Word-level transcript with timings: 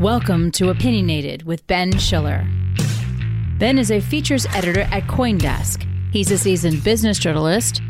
Welcome 0.00 0.50
to 0.52 0.70
Opinionated 0.70 1.42
with 1.42 1.66
Ben 1.66 1.98
Schiller. 1.98 2.46
Ben 3.58 3.76
is 3.76 3.90
a 3.90 4.00
features 4.00 4.46
editor 4.54 4.80
at 4.90 5.02
Coindesk. 5.02 5.86
He's 6.10 6.30
a 6.30 6.38
seasoned 6.38 6.82
business 6.82 7.18
journalist, 7.18 7.82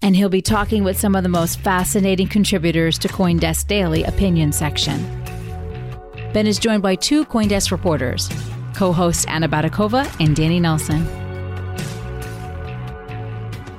and 0.00 0.16
he'll 0.16 0.30
be 0.30 0.40
talking 0.40 0.84
with 0.84 0.98
some 0.98 1.14
of 1.14 1.22
the 1.22 1.28
most 1.28 1.60
fascinating 1.60 2.28
contributors 2.28 2.96
to 3.00 3.08
Coindesk 3.08 3.66
Daily 3.66 4.04
opinion 4.04 4.52
section. 4.52 5.04
Ben 6.32 6.46
is 6.46 6.58
joined 6.58 6.82
by 6.82 6.94
two 6.94 7.26
Coindesk 7.26 7.70
reporters, 7.70 8.30
co 8.74 8.90
hosts 8.90 9.26
Anna 9.26 9.46
Baydakova 9.46 10.10
and 10.18 10.34
Danny 10.34 10.60
Nelson. 10.60 11.04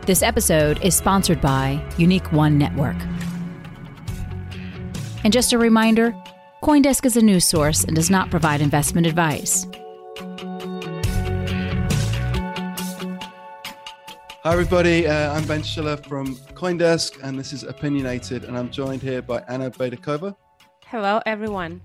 This 0.06 0.22
episode 0.22 0.80
is 0.84 0.94
sponsored 0.94 1.42
by 1.42 1.84
Unique 1.98 2.32
One 2.32 2.60
Network. 2.60 2.98
And 5.24 5.34
just 5.34 5.52
a 5.52 5.58
reminder 5.58 6.14
Coindesk 6.62 7.08
is 7.08 7.18
a 7.18 7.22
news 7.24 7.44
source 7.44 7.84
and 7.86 7.96
does 7.96 8.12
not 8.12 8.30
provide 8.30 8.62
investment 8.62 9.08
advice. 9.08 9.66
Hi, 14.44 14.54
everybody. 14.54 15.08
Uh, 15.08 15.34
I'm 15.34 15.44
Ben 15.48 15.64
Schiller 15.64 15.98
from 15.98 16.36
Coindesk, 16.54 17.18
and 17.24 17.40
this 17.40 17.52
is 17.52 17.64
Opinionated, 17.64 18.44
and 18.44 18.56
I'm 18.56 18.70
joined 18.70 19.02
here 19.02 19.24
by 19.24 19.44
Anna 19.50 19.72
Baydakova. 19.72 20.36
Hello, 20.86 21.20
everyone. 21.26 21.82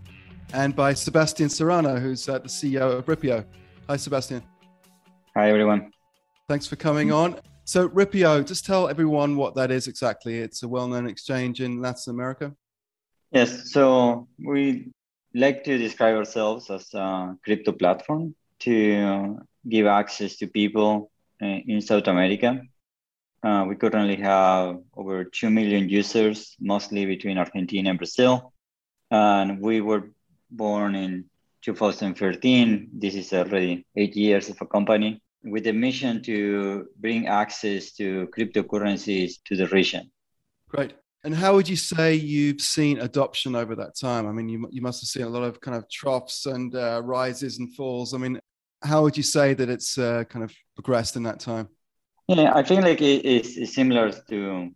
And 0.52 0.76
by 0.76 0.92
Sebastian 0.92 1.48
Serrano, 1.48 1.98
who's 1.98 2.28
uh, 2.28 2.40
the 2.40 2.48
CEO 2.48 2.98
of 2.98 3.06
Ripio. 3.06 3.46
Hi, 3.88 3.96
Sebastian. 3.96 4.42
Hi, 5.34 5.48
everyone. 5.48 5.90
Thanks 6.50 6.66
for 6.66 6.76
coming 6.76 7.10
on. 7.12 7.40
So, 7.64 7.88
Ripio, 7.88 8.46
just 8.46 8.66
tell 8.66 8.90
everyone 8.90 9.36
what 9.36 9.54
that 9.54 9.70
is 9.70 9.88
exactly. 9.88 10.36
It's 10.36 10.62
a 10.64 10.68
well 10.68 10.86
known 10.86 11.08
exchange 11.08 11.62
in 11.62 11.80
Latin 11.80 12.10
America. 12.12 12.54
Yes, 13.36 13.70
so 13.70 14.28
we 14.38 14.92
like 15.34 15.62
to 15.64 15.76
describe 15.76 16.16
ourselves 16.16 16.70
as 16.70 16.94
a 16.94 17.36
crypto 17.44 17.72
platform 17.72 18.34
to 18.60 19.36
give 19.68 19.86
access 19.86 20.36
to 20.36 20.46
people 20.46 21.10
uh, 21.42 21.58
in 21.66 21.82
South 21.82 22.06
America. 22.06 22.62
Uh, 23.42 23.66
we 23.68 23.76
currently 23.76 24.16
have 24.16 24.78
over 24.96 25.24
2 25.24 25.50
million 25.50 25.86
users, 25.86 26.56
mostly 26.58 27.04
between 27.04 27.36
Argentina 27.36 27.90
and 27.90 27.98
Brazil. 27.98 28.54
And 29.10 29.60
we 29.60 29.82
were 29.82 30.12
born 30.50 30.94
in 30.94 31.26
2013. 31.60 32.88
This 32.94 33.16
is 33.16 33.34
already 33.34 33.84
eight 33.96 34.16
years 34.16 34.48
of 34.48 34.62
a 34.62 34.66
company 34.66 35.20
with 35.44 35.64
the 35.64 35.72
mission 35.72 36.22
to 36.22 36.88
bring 36.96 37.26
access 37.26 37.92
to 37.96 38.28
cryptocurrencies 38.28 39.34
to 39.44 39.56
the 39.56 39.66
region. 39.66 40.10
Great. 40.70 40.94
And 41.26 41.34
how 41.34 41.56
would 41.56 41.68
you 41.68 41.74
say 41.74 42.14
you've 42.14 42.60
seen 42.60 43.00
adoption 43.00 43.56
over 43.56 43.74
that 43.74 43.98
time? 43.98 44.28
I 44.28 44.32
mean, 44.32 44.48
you, 44.48 44.68
you 44.70 44.80
must 44.80 45.02
have 45.02 45.08
seen 45.08 45.24
a 45.24 45.28
lot 45.28 45.42
of 45.42 45.60
kind 45.60 45.76
of 45.76 45.90
troughs 45.90 46.46
and 46.46 46.72
uh, 46.72 47.02
rises 47.04 47.58
and 47.58 47.74
falls. 47.74 48.14
I 48.14 48.18
mean, 48.18 48.38
how 48.84 49.02
would 49.02 49.16
you 49.16 49.24
say 49.24 49.52
that 49.52 49.68
it's 49.68 49.98
uh, 49.98 50.22
kind 50.30 50.44
of 50.44 50.54
progressed 50.76 51.16
in 51.16 51.24
that 51.24 51.40
time? 51.40 51.68
Yeah, 52.28 52.52
I 52.54 52.62
think 52.62 52.82
like 52.82 53.00
it, 53.00 53.26
it's, 53.26 53.56
it's 53.56 53.74
similar 53.74 54.12
to 54.12 54.70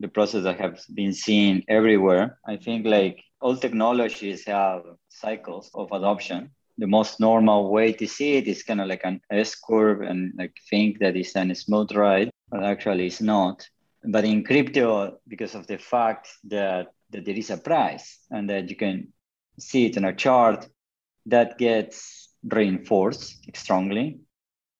the 0.00 0.08
process 0.08 0.42
that 0.42 0.58
have 0.58 0.80
been 0.92 1.12
seen 1.12 1.62
everywhere. 1.68 2.36
I 2.44 2.56
think 2.56 2.84
like 2.84 3.22
all 3.40 3.56
technologies 3.56 4.44
have 4.46 4.82
cycles 5.08 5.70
of 5.72 5.92
adoption. 5.92 6.50
The 6.78 6.88
most 6.88 7.20
normal 7.20 7.70
way 7.70 7.92
to 7.92 8.08
see 8.08 8.38
it 8.38 8.48
is 8.48 8.64
kind 8.64 8.80
of 8.80 8.88
like 8.88 9.02
an 9.04 9.20
S 9.30 9.54
curve 9.54 10.00
and 10.00 10.32
like 10.36 10.56
think 10.68 10.98
that 10.98 11.14
it's 11.14 11.36
a 11.36 11.54
smooth 11.54 11.92
ride, 11.92 12.32
but 12.50 12.64
actually 12.64 13.06
it's 13.06 13.20
not. 13.20 13.64
But 14.04 14.24
in 14.24 14.44
crypto, 14.44 15.18
because 15.28 15.54
of 15.54 15.66
the 15.66 15.78
fact 15.78 16.28
that, 16.44 16.88
that 17.10 17.24
there 17.24 17.36
is 17.36 17.50
a 17.50 17.56
price 17.56 18.18
and 18.30 18.50
that 18.50 18.68
you 18.68 18.76
can 18.76 19.12
see 19.58 19.86
it 19.86 19.96
in 19.96 20.04
a 20.04 20.14
chart, 20.14 20.68
that 21.26 21.58
gets 21.58 22.30
reinforced 22.42 23.48
strongly. 23.54 24.20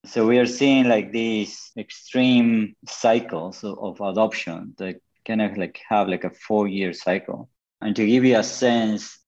So 0.05 0.27
we 0.27 0.39
are 0.39 0.47
seeing 0.47 0.89
like 0.89 1.13
these 1.13 1.71
extreme 1.79 2.75
cycles 2.89 3.63
of, 3.63 3.79
of 3.79 4.01
adoption 4.01 4.75
that 4.79 5.01
kind 5.25 5.41
of 5.41 5.57
like 5.57 5.81
have 5.89 6.09
like 6.09 6.25
a 6.25 6.31
four 6.31 6.67
year 6.67 6.93
cycle. 6.93 7.49
And 7.81 7.95
to 7.95 8.07
give 8.07 8.25
you 8.25 8.39
a 8.39 8.43
sense, 8.43 9.19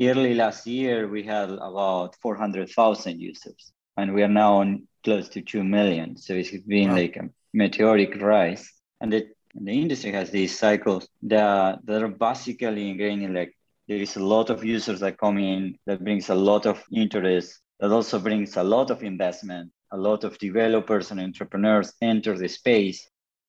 early 0.00 0.34
last 0.34 0.66
year 0.66 1.08
we 1.08 1.24
had 1.24 1.50
about 1.50 2.16
400,000 2.22 3.20
users 3.20 3.72
and 3.96 4.14
we 4.14 4.22
are 4.22 4.28
now 4.28 4.54
on 4.58 4.86
close 5.02 5.28
to 5.30 5.42
2 5.42 5.64
million. 5.64 6.16
So 6.16 6.34
it's 6.34 6.50
been 6.50 6.90
wow. 6.90 6.96
like 6.96 7.16
a 7.16 7.28
meteoric 7.52 8.20
rise. 8.20 8.70
And 9.00 9.12
the 9.12 9.28
the 9.54 9.72
industry 9.72 10.12
has 10.12 10.30
these 10.30 10.58
cycles 10.58 11.08
that, 11.22 11.78
that 11.84 12.02
are 12.02 12.08
basically 12.08 12.90
ingrained 12.90 13.22
in 13.22 13.34
like 13.34 13.54
there 13.88 13.98
is 13.98 14.16
a 14.16 14.24
lot 14.24 14.50
of 14.50 14.64
users 14.64 15.00
that 15.00 15.18
come 15.18 15.38
in 15.38 15.76
that 15.86 16.04
brings 16.04 16.28
a 16.28 16.34
lot 16.34 16.66
of 16.66 16.82
interest 16.92 17.60
that 17.80 17.90
also 17.90 18.18
brings 18.18 18.56
a 18.56 18.62
lot 18.62 18.90
of 18.90 19.02
investment 19.02 19.70
a 19.92 19.96
lot 19.96 20.24
of 20.24 20.38
developers 20.38 21.10
and 21.10 21.20
entrepreneurs 21.20 21.92
enter 22.00 22.38
the 22.38 22.48
space. 22.48 23.08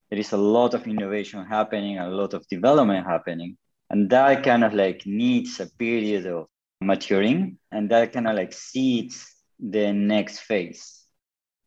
There 0.09 0.19
is 0.19 0.33
a 0.33 0.37
lot 0.37 0.73
of 0.73 0.87
innovation 0.87 1.45
happening 1.45 1.99
a 1.99 2.09
lot 2.09 2.33
of 2.33 2.47
development 2.47 3.05
happening. 3.05 3.57
And 3.89 4.09
that 4.09 4.43
kind 4.43 4.63
of 4.63 4.73
like 4.73 5.03
needs 5.05 5.59
a 5.59 5.67
period 5.77 6.25
of 6.25 6.47
maturing 6.81 7.57
and 7.71 7.89
that 7.91 8.13
kind 8.13 8.27
of 8.27 8.35
like 8.35 8.53
seeds 8.53 9.35
the 9.59 9.93
next 9.93 10.39
phase 10.39 11.00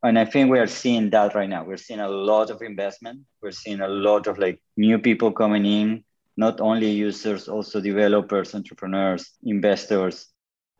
and 0.05 0.19
I 0.19 0.25
think 0.25 0.51
we 0.51 0.59
are 0.59 0.67
seeing 0.67 1.09
that 1.11 1.33
right 1.35 1.49
now. 1.49 1.63
We're 1.63 1.77
seeing 1.77 1.99
a 1.99 2.09
lot 2.09 2.49
of 2.49 2.61
investment. 2.61 3.21
We're 3.41 3.51
seeing 3.51 3.81
a 3.81 3.87
lot 3.87 4.27
of 4.27 4.37
like 4.37 4.61
new 4.77 4.99
people 4.99 5.31
coming 5.31 5.65
in, 5.65 6.03
not 6.37 6.61
only 6.61 6.91
users, 6.91 7.47
also 7.47 7.81
developers, 7.81 8.53
entrepreneurs, 8.53 9.31
investors 9.43 10.27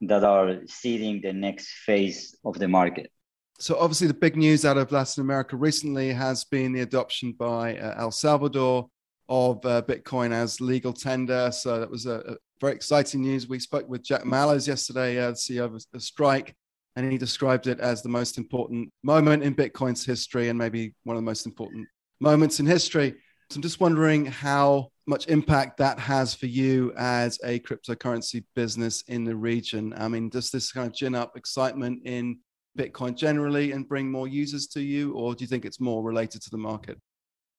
that 0.02 0.24
are 0.24 0.62
seeding 0.68 1.22
the 1.22 1.34
next 1.34 1.68
phase 1.86 2.36
of 2.46 2.60
the 2.60 2.68
market. 2.68 3.12
So 3.60 3.78
obviously, 3.80 4.08
the 4.08 4.14
big 4.14 4.36
news 4.36 4.66
out 4.66 4.78
of 4.78 4.92
Latin 4.92 5.22
America 5.22 5.56
recently 5.56 6.12
has 6.12 6.44
been 6.44 6.74
the 6.74 6.82
adoption 6.82 7.32
by 7.32 7.78
uh, 7.78 7.96
El 7.98 8.12
Salvador 8.12 8.90
of 9.30 9.66
uh, 9.66 9.82
Bitcoin 9.82 10.34
as 10.34 10.62
legal 10.62 10.94
tender. 10.94 11.52
So 11.52 11.80
that 11.80 11.90
was 11.90 12.06
a, 12.06 12.20
a, 12.20 12.36
very 12.62 12.74
exciting 12.74 13.22
news. 13.22 13.50
We 13.50 13.60
spoke 13.60 13.88
with 13.90 14.04
Jack 14.04 14.24
Mallers 14.24 14.68
yesterday, 14.68 15.20
uh, 15.20 15.34
CEO 15.34 15.66
of 15.66 16.02
Strike, 16.02 16.56
and 16.96 17.12
he 17.12 17.18
described 17.18 17.68
it 17.68 17.80
as 17.80 18.02
the 18.02 18.10
most 18.10 18.38
important 18.38 18.92
moment 19.04 19.44
in 19.44 19.54
Bitcoin's 19.54 20.06
history 20.06 20.50
and 20.50 20.58
maybe 20.58 20.94
one 21.04 21.18
of 21.18 21.22
the 21.22 21.26
most 21.26 21.46
important 21.46 21.88
moments 22.20 22.60
in 22.60 22.66
history. 22.66 23.16
So 23.50 23.58
I'm 23.58 23.62
just 23.62 23.80
wondering 23.80 24.26
how 24.26 24.90
much 25.08 25.28
impact 25.28 25.78
that 25.78 26.00
has 26.00 26.34
for 26.34 26.48
you 26.48 26.94
as 26.98 27.38
a 27.44 27.60
cryptocurrency 27.60 28.44
business 28.56 29.04
in 29.08 29.24
the 29.24 29.36
region. 29.36 29.94
I 29.98 30.08
mean, 30.08 30.30
does 30.30 30.50
this 30.50 30.72
kind 30.72 30.88
of 30.88 30.94
gin 30.94 31.14
up 31.14 31.38
excitement 31.38 32.02
in 32.06 32.40
Bitcoin 32.78 33.16
generally 33.16 33.72
and 33.72 33.88
bring 33.88 34.12
more 34.12 34.28
users 34.28 34.68
to 34.68 34.82
you, 34.82 35.14
or 35.14 35.36
do 35.36 35.44
you 35.44 35.48
think 35.48 35.66
it's 35.66 35.80
more 35.80 36.04
related 36.04 36.42
to 36.42 36.50
the 36.50 36.58
market? 36.58 36.98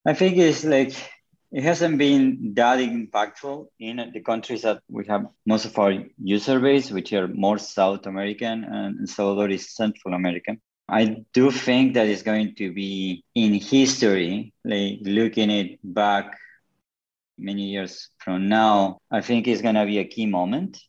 I 0.05 0.13
think 0.13 0.37
it's 0.37 0.63
like 0.63 0.93
it 1.51 1.63
hasn't 1.63 1.97
been 1.97 2.53
that 2.55 2.79
impactful 2.79 3.67
in 3.79 4.11
the 4.13 4.21
countries 4.21 4.63
that 4.63 4.81
we 4.89 5.05
have 5.07 5.27
most 5.45 5.65
of 5.65 5.77
our 5.79 5.93
user 6.21 6.59
base, 6.59 6.91
which 6.91 7.13
are 7.13 7.27
more 7.27 7.57
South 7.57 8.05
American 8.05 8.63
and 8.63 9.09
Salvador 9.09 9.49
is 9.49 9.73
Central 9.73 10.13
American. 10.13 10.61
I 10.89 11.23
do 11.33 11.51
think 11.51 11.95
that 11.95 12.07
it's 12.07 12.21
going 12.21 12.55
to 12.55 12.73
be 12.73 13.23
in 13.35 13.53
history, 13.55 14.53
like 14.63 14.99
looking 15.01 15.49
it 15.49 15.79
back 15.83 16.37
many 17.37 17.63
years 17.63 18.09
from 18.17 18.47
now, 18.47 18.99
I 19.11 19.21
think 19.21 19.47
it's 19.47 19.61
going 19.61 19.75
to 19.75 19.85
be 19.85 19.99
a 19.99 20.05
key 20.05 20.25
moment. 20.25 20.79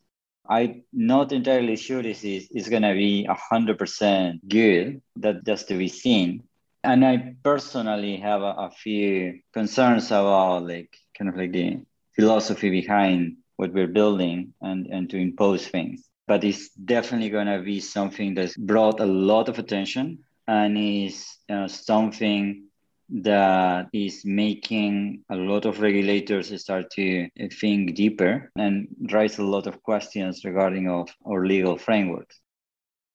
I'm 0.49 0.85
not 0.93 1.33
entirely 1.33 1.77
sure 1.77 2.03
this 2.03 2.25
is, 2.25 2.69
going 2.69 2.83
to 2.83 2.95
be 2.95 3.29
100% 3.29 4.41
good. 4.49 5.03
That 5.17 5.45
just 5.45 5.69
to 5.69 5.77
be 5.77 5.89
seen 5.89 6.48
and 6.85 7.05
I 7.05 7.35
personally 7.43 8.17
have 8.19 8.43
a, 8.43 8.55
a, 8.59 8.71
few 8.71 9.41
concerns 9.53 10.07
about 10.07 10.67
like 10.67 10.97
kind 11.17 11.29
of 11.29 11.37
like 11.37 11.53
the 11.53 11.81
philosophy 12.15 12.71
behind 12.71 13.37
what 13.57 13.73
we're 13.73 13.89
building 13.89 14.55
and, 14.61 14.87
and 14.87 15.11
to 15.11 15.17
impose 15.17 15.67
things. 15.67 16.09
But 16.27 16.45
it's 16.45 16.69
definitely 16.71 17.31
going 17.31 17.47
to 17.47 17.61
be 17.63 17.81
something 17.81 18.35
that's 18.35 18.57
brought 18.57 19.01
a 19.01 19.07
lot 19.07 19.49
of 19.49 19.59
attention 19.59 20.19
and 20.47 20.79
is 20.79 21.27
uh, 21.49 21.69
something 21.69 22.69
that 23.11 23.89
is 23.93 24.25
making 24.25 25.25
a 25.31 25.37
lot 25.37 25.65
of 25.65 25.81
regulators 25.81 26.61
start 26.61 26.91
to 26.93 27.29
think 27.59 27.95
deeper 27.95 28.51
and 28.57 28.89
raise 29.11 29.39
a 29.39 29.43
lot 29.43 29.67
of 29.67 29.83
questions 29.83 30.45
regarding 30.45 30.89
of 30.89 31.09
our 31.27 31.47
legal 31.47 31.79
frameworks. 31.79 32.39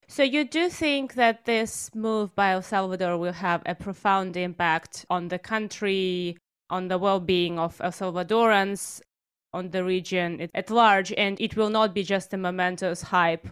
So 0.07 0.23
you 0.23 0.45
do 0.45 0.69
think 0.69 1.15
that 1.15 1.45
this 1.45 1.89
move 1.95 2.35
by 2.35 2.51
El 2.51 2.61
Salvador 2.61 3.17
will 3.17 3.33
have 3.33 3.61
a 3.65 3.75
profound 3.75 4.37
impact 4.37 5.05
on 5.09 5.29
the 5.29 5.39
country, 5.39 6.37
on 6.69 6.87
the 6.87 6.97
well-being 6.97 7.57
of 7.57 7.79
El 7.81 7.91
Salvadorans, 7.91 9.01
on 9.53 9.69
the 9.69 9.83
region 9.83 10.49
at 10.53 10.69
large, 10.69 11.13
and 11.13 11.39
it 11.39 11.55
will 11.55 11.69
not 11.69 11.93
be 11.93 12.03
just 12.03 12.33
a 12.33 12.37
momentous 12.37 13.01
hype 13.01 13.47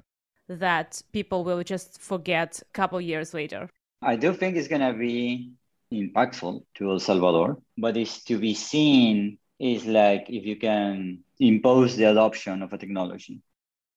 that 0.50 1.02
people 1.14 1.44
will 1.44 1.64
just 1.64 2.02
forget 2.02 2.62
a 2.62 2.74
couple 2.74 3.00
years 3.00 3.34
later. 3.34 3.70
I 4.02 4.16
do 4.16 4.34
think 4.34 4.56
it's 4.56 4.68
going 4.68 4.82
to 4.82 4.98
be 4.98 5.52
impactful 5.94 6.64
to 6.76 6.90
El 6.90 7.00
Salvador, 7.00 7.58
but 7.78 7.96
it's 7.98 8.24
to 8.26 8.38
be 8.38 8.54
seen 8.54 9.38
is 9.60 9.86
like 9.86 10.26
if 10.28 10.44
you 10.44 10.56
can 10.56 11.20
impose 11.40 11.96
the 11.96 12.06
adoption 12.06 12.64
of 12.64 12.74
a 12.74 12.78
technology. 12.78 13.42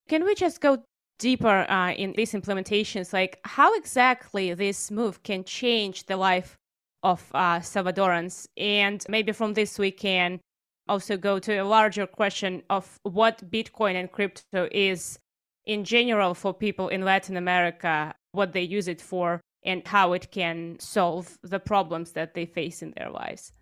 Can 0.08 0.24
we 0.24 0.34
just 0.34 0.60
go 0.60 0.84
deeper 1.18 1.70
uh, 1.70 1.92
in 1.92 2.12
these 2.16 2.32
implementations, 2.32 3.12
like 3.12 3.40
how 3.44 3.74
exactly 3.74 4.54
this 4.54 4.90
move 4.90 5.22
can 5.22 5.44
change 5.44 6.06
the 6.06 6.16
life 6.16 6.58
of 7.02 7.30
uh, 7.34 7.60
Salvadorans. 7.60 8.48
And 8.56 9.04
maybe 9.08 9.32
from 9.32 9.54
this, 9.54 9.78
we 9.78 9.90
can 9.90 10.40
also 10.88 11.16
go 11.16 11.38
to 11.38 11.56
a 11.56 11.64
larger 11.64 12.06
question 12.06 12.62
of 12.70 12.98
what 13.02 13.50
Bitcoin 13.50 13.94
and 13.94 14.10
crypto 14.10 14.68
is 14.72 15.18
in 15.66 15.84
general 15.84 16.34
for 16.34 16.52
people 16.52 16.88
in 16.88 17.02
Latin 17.02 17.36
America, 17.36 18.14
what 18.32 18.52
they 18.52 18.62
use 18.62 18.88
it 18.88 19.00
for, 19.00 19.40
and 19.64 19.86
how 19.86 20.12
it 20.12 20.30
can 20.30 20.78
solve 20.78 21.38
the 21.42 21.58
problems 21.58 22.12
that 22.12 22.34
they 22.34 22.44
face 22.44 22.82
in 22.82 22.92
their 22.96 23.10
lives. 23.10 23.52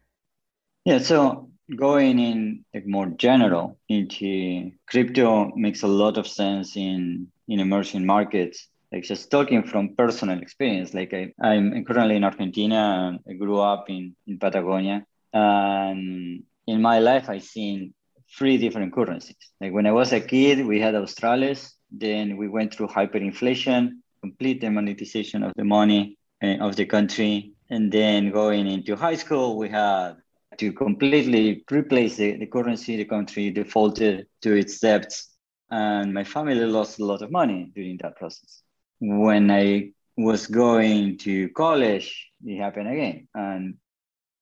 Yeah, 0.85 0.99
so 0.99 1.49
going 1.77 2.19
in 2.19 2.65
like 2.75 2.87
more 2.87 3.07
general 3.07 3.79
into 3.89 4.73
crypto 4.87 5.53
makes 5.57 5.83
a 5.83 5.89
lot 5.89 6.19
of 6.19 6.27
sense 6.27 6.77
in 6.77 7.29
in 7.49 7.61
emerging 7.61 8.05
markets. 8.07 8.69
Like 8.91 9.05
just 9.05 9.31
talking 9.31 9.63
from 9.63 9.97
personal 9.97 10.39
experience, 10.39 10.93
like 10.93 11.15
I, 11.15 11.33
I'm 11.43 11.85
currently 11.85 12.17
in 12.17 12.25
Argentina 12.25 13.09
and 13.09 13.21
I 13.29 13.33
grew 13.39 13.59
up 13.59 13.89
in, 13.89 14.15
in 14.27 14.39
Patagonia. 14.39 15.07
And 15.33 16.43
in 16.67 16.83
my 16.83 16.99
life, 16.99 17.31
I've 17.31 17.43
seen 17.43 17.95
three 18.37 18.59
different 18.59 18.93
currencies. 18.93 19.37
Like 19.63 19.73
when 19.73 19.87
I 19.87 19.93
was 19.93 20.13
a 20.13 20.21
kid, 20.21 20.67
we 20.67 20.79
had 20.79 20.95
australes 20.95 21.73
then 21.93 22.39
we 22.39 22.49
went 22.49 22.75
through 22.75 22.89
hyperinflation, 22.89 23.99
complete 24.23 24.61
demonetization 24.61 25.43
of 25.43 25.53
the 25.57 25.65
money 25.65 26.17
uh, 26.43 26.57
of 26.59 26.77
the 26.77 26.87
country. 26.87 27.53
And 27.69 27.93
then 27.93 28.31
going 28.31 28.67
into 28.67 28.97
high 28.97 29.17
school, 29.17 29.59
we 29.59 29.69
had 29.69 30.17
to 30.59 30.73
completely 30.73 31.65
replace 31.71 32.17
the, 32.17 32.37
the 32.37 32.47
currency. 32.47 32.97
The 32.97 33.05
country 33.05 33.51
defaulted 33.51 34.27
to 34.43 34.55
its 34.55 34.81
debts. 34.81 35.31
And 35.71 36.13
my 36.13 36.25
family 36.25 36.67
lost 36.67 36.99
a 36.99 37.05
lot 37.05 37.23
of 37.23 37.31
money 37.31 37.71
during 37.75 37.97
that 37.99 38.17
process. 38.17 38.63
When 39.01 39.51
I 39.51 39.93
was 40.17 40.47
going 40.47 41.19
to 41.19 41.49
college, 41.51 42.31
it 42.45 42.59
happened 42.59 42.89
again. 42.89 43.29
And 43.35 43.77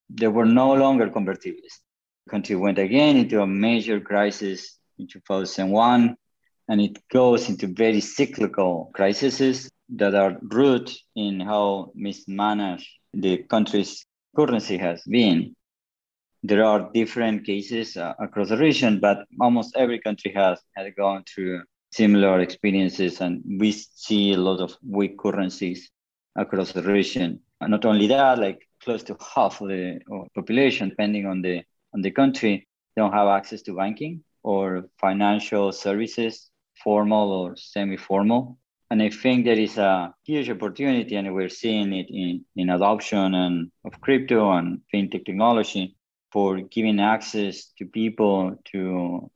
there 0.09 0.31
were 0.31 0.47
no 0.47 0.75
longer 0.75 1.09
convertibles. 1.09 1.75
The 2.27 2.31
country 2.31 2.57
went 2.57 2.79
again 2.79 3.17
into 3.17 3.41
a 3.41 3.47
major 3.47 4.01
crisis 4.01 4.77
in 4.99 5.07
2001 5.07 6.17
and 6.69 6.81
it 6.81 6.99
goes 7.13 7.49
into 7.49 7.67
very 7.67 8.01
cyclical 8.01 8.91
crises 8.95 9.69
that 9.89 10.15
are 10.15 10.39
root 10.41 10.93
in 11.17 11.41
how 11.41 11.91
mismanaged 11.95 12.89
the 13.13 13.39
country's 13.39 14.07
currency 14.37 14.79
has 14.79 15.03
been. 15.03 15.57
There 16.43 16.65
are 16.65 16.91
different 16.95 17.45
cases 17.45 17.97
uh, 17.97 18.15
across 18.19 18.49
the 18.49 18.57
region, 18.57 18.99
but 18.99 19.27
almost 19.41 19.77
every 19.77 20.01
country 20.01 20.33
has, 20.35 20.59
has 20.77 20.93
gone 20.97 21.25
through 21.25 21.63
similar 21.93 22.41
experiences, 22.41 23.21
and 23.21 23.43
we 23.59 23.73
see 23.73 24.33
a 24.33 24.39
lot 24.39 24.61
of 24.61 24.77
weak 24.83 25.19
currencies 25.19 25.91
across 26.37 26.73
the 26.73 26.83
region. 26.83 27.41
And 27.61 27.71
not 27.71 27.85
only 27.85 28.07
that, 28.07 28.39
like 28.39 28.67
close 28.83 29.03
to 29.05 29.17
half 29.35 29.61
of 29.61 29.69
the 29.69 30.01
population, 30.35 30.89
depending 30.89 31.27
on 31.27 31.43
the 31.43 31.63
on 31.93 32.03
the 32.03 32.11
country, 32.11 32.69
don't 32.97 33.13
have 33.13 33.29
access 33.29 33.63
to 33.63 33.75
banking 33.75 34.23
or 34.43 34.85
financial 34.99 35.73
services 35.73 36.51
formal 36.83 37.33
or 37.33 37.57
semi-formal. 37.57 38.57
And 38.91 39.03
I 39.03 39.11
think 39.11 39.45
there 39.45 39.59
is 39.59 39.77
a 39.79 40.15
huge 40.25 40.51
opportunity, 40.51 41.15
and 41.17 41.35
we're 41.35 41.49
seeing 41.49 41.93
it 41.93 42.07
in, 42.09 42.45
in 42.57 42.71
adoption 42.71 43.35
and 43.35 43.71
of 43.85 44.01
crypto 44.01 44.51
and 44.53 44.81
fintech 44.93 45.25
technology 45.25 45.97
for 46.33 46.61
giving 46.61 47.01
access 47.01 47.73
to 47.79 47.87
people 47.87 48.57
to, 48.73 49.31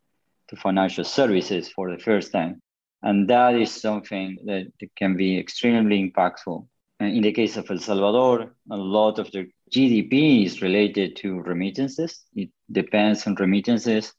to 0.48 0.56
financial 0.56 1.04
services 1.04 1.68
for 1.68 1.90
the 1.90 2.02
first 2.02 2.32
time. 2.32 2.60
And 3.02 3.28
that 3.28 3.54
is 3.54 3.70
something 3.70 4.38
that 4.46 4.66
can 4.96 5.16
be 5.16 5.38
extremely 5.38 6.10
impactful. 6.10 6.66
And 7.00 7.16
in 7.16 7.22
the 7.22 7.32
case 7.32 7.56
of 7.56 7.70
El 7.70 7.78
Salvador, 7.78 8.54
a 8.70 8.76
lot 8.76 9.18
of 9.18 9.30
the 9.30 9.50
GDP 9.70 10.46
is 10.46 10.62
related 10.62 11.16
to 11.16 11.40
remittances. 11.40 12.24
It 12.34 12.50
depends 12.70 13.26
on 13.26 13.34
remittances. 13.34 14.12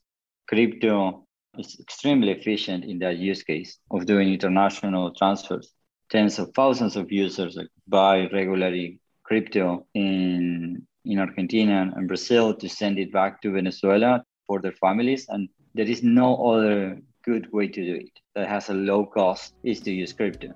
Crypto 0.46 1.26
is 1.58 1.78
extremely 1.80 2.32
efficient 2.32 2.84
in 2.84 2.98
that 3.00 3.16
use 3.16 3.42
case 3.42 3.78
of 3.90 4.06
doing 4.06 4.32
international 4.32 5.12
transfers. 5.14 5.72
Tens 6.10 6.38
of 6.38 6.52
thousands 6.54 6.94
of 6.96 7.10
users 7.10 7.58
buy 7.88 8.28
regularly 8.32 9.00
crypto 9.24 9.86
in 9.94 10.86
in 11.06 11.18
Argentina 11.18 11.92
and 11.96 12.08
Brazil 12.08 12.54
to 12.54 12.68
send 12.68 12.98
it 12.98 13.12
back 13.12 13.40
to 13.42 13.52
Venezuela 13.52 14.22
for 14.46 14.60
their 14.60 14.72
families. 14.72 15.26
And 15.28 15.48
there 15.74 15.86
is 15.86 16.02
no 16.02 16.36
other 16.52 17.00
good 17.24 17.52
way 17.52 17.68
to 17.68 17.84
do 17.84 17.94
it 17.94 18.10
that 18.34 18.48
has 18.48 18.68
a 18.68 18.74
low 18.74 19.06
cost 19.06 19.54
is 19.62 19.80
to 19.80 19.92
use 19.92 20.12
crypto. 20.12 20.52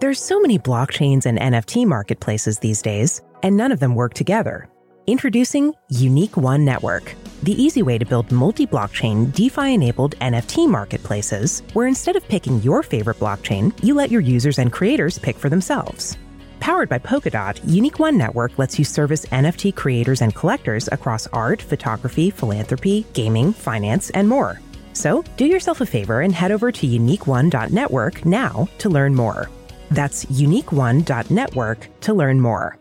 There's 0.00 0.22
so 0.22 0.38
many 0.40 0.58
blockchains 0.58 1.26
and 1.26 1.38
NFT 1.38 1.84
marketplaces 1.84 2.60
these 2.60 2.80
days, 2.80 3.20
and 3.42 3.56
none 3.56 3.72
of 3.72 3.80
them 3.80 3.96
work 3.96 4.14
together. 4.14 4.68
Introducing 5.08 5.74
Unique 5.88 6.36
One 6.36 6.64
Network, 6.64 7.14
the 7.42 7.62
easy 7.62 7.82
way 7.82 7.98
to 7.98 8.04
build 8.04 8.32
multi 8.32 8.66
blockchain, 8.66 9.32
DeFi 9.32 9.74
enabled 9.74 10.16
NFT 10.18 10.68
marketplaces, 10.68 11.62
where 11.72 11.86
instead 11.86 12.16
of 12.16 12.26
picking 12.28 12.62
your 12.62 12.82
favorite 12.82 13.18
blockchain, 13.18 13.72
you 13.82 13.94
let 13.94 14.10
your 14.10 14.20
users 14.20 14.58
and 14.58 14.72
creators 14.72 15.18
pick 15.18 15.36
for 15.36 15.48
themselves. 15.48 16.18
Powered 16.60 16.88
by 16.88 16.98
Polkadot, 16.98 17.60
Unique 17.64 17.98
One 17.98 18.16
Network 18.16 18.58
lets 18.58 18.78
you 18.78 18.84
service 18.84 19.24
NFT 19.26 19.74
creators 19.74 20.22
and 20.22 20.34
collectors 20.34 20.88
across 20.90 21.26
art, 21.28 21.62
photography, 21.62 22.30
philanthropy, 22.30 23.06
gaming, 23.12 23.52
finance, 23.52 24.10
and 24.10 24.28
more. 24.28 24.60
So, 24.92 25.22
do 25.36 25.46
yourself 25.46 25.80
a 25.80 25.86
favor 25.86 26.22
and 26.22 26.34
head 26.34 26.50
over 26.50 26.72
to 26.72 26.86
uniqueone.network 26.86 28.26
now 28.26 28.68
to 28.78 28.88
learn 28.88 29.14
more. 29.14 29.48
That's 29.90 30.24
uniqueone.network 30.26 31.88
to 32.00 32.14
learn 32.14 32.40
more. 32.40 32.78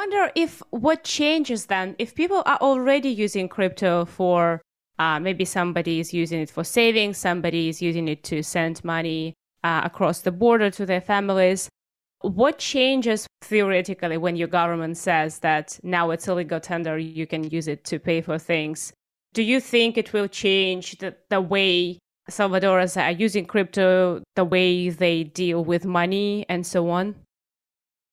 Wonder 0.00 0.32
if 0.34 0.62
what 0.70 1.04
changes 1.04 1.66
then 1.66 1.94
if 1.98 2.14
people 2.14 2.42
are 2.46 2.56
already 2.62 3.10
using 3.10 3.46
crypto 3.46 4.06
for 4.06 4.62
uh, 4.98 5.20
maybe 5.20 5.44
somebody 5.44 6.00
is 6.00 6.14
using 6.14 6.40
it 6.40 6.48
for 6.48 6.64
savings, 6.64 7.18
somebody 7.18 7.68
is 7.68 7.82
using 7.82 8.08
it 8.08 8.24
to 8.24 8.42
send 8.42 8.82
money 8.82 9.34
uh, 9.62 9.82
across 9.84 10.20
the 10.22 10.32
border 10.32 10.70
to 10.70 10.86
their 10.86 11.02
families. 11.02 11.68
What 12.22 12.56
changes 12.58 13.26
theoretically 13.42 14.16
when 14.16 14.36
your 14.36 14.48
government 14.48 14.96
says 14.96 15.40
that 15.40 15.78
now 15.82 16.10
it's 16.12 16.28
a 16.28 16.34
legal 16.34 16.60
tender, 16.60 16.96
you 16.96 17.26
can 17.26 17.44
use 17.50 17.68
it 17.68 17.84
to 17.84 17.98
pay 17.98 18.22
for 18.22 18.38
things? 18.38 18.94
Do 19.34 19.42
you 19.42 19.60
think 19.60 19.98
it 19.98 20.14
will 20.14 20.28
change 20.28 20.96
the, 20.98 21.14
the 21.28 21.42
way 21.42 21.98
Salvadorans 22.30 22.96
are 22.96 23.10
using 23.10 23.44
crypto, 23.44 24.22
the 24.34 24.44
way 24.44 24.88
they 24.88 25.24
deal 25.24 25.62
with 25.62 25.84
money, 25.84 26.46
and 26.48 26.66
so 26.66 26.88
on? 26.88 27.16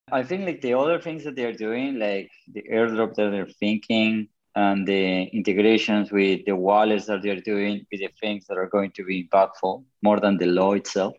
I 0.09 0.23
think 0.23 0.45
like 0.45 0.61
the 0.61 0.73
other 0.73 1.01
things 1.01 1.25
that 1.25 1.35
they're 1.35 1.53
doing, 1.53 1.99
like 1.99 2.31
the 2.53 2.63
airdrop 2.71 3.15
that 3.15 3.29
they're 3.29 3.49
thinking 3.59 4.29
and 4.55 4.87
the 4.87 5.23
integrations 5.23 6.11
with 6.11 6.45
the 6.45 6.55
wallets 6.55 7.07
that 7.07 7.21
they're 7.21 7.41
doing 7.41 7.85
with 7.91 7.99
the 7.99 8.09
things 8.21 8.47
that 8.47 8.57
are 8.57 8.67
going 8.69 8.91
to 8.91 9.03
be 9.03 9.27
impactful 9.27 9.83
more 10.01 10.19
than 10.21 10.37
the 10.37 10.45
law 10.45 10.73
itself. 10.73 11.13